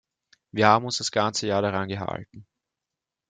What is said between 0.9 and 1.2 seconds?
das